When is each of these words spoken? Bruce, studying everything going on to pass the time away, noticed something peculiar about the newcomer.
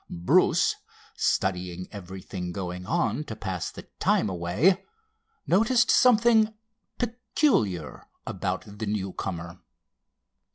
Bruce, 0.09 0.77
studying 1.15 1.87
everything 1.91 2.51
going 2.51 2.87
on 2.87 3.23
to 3.23 3.35
pass 3.35 3.69
the 3.69 3.83
time 3.99 4.29
away, 4.29 4.83
noticed 5.45 5.91
something 5.91 6.55
peculiar 6.97 8.07
about 8.25 8.63
the 8.79 8.87
newcomer. 8.87 9.59